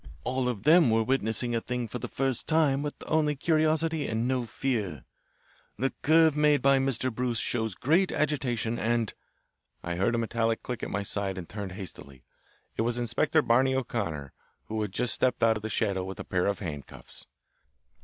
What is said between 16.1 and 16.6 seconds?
a pair of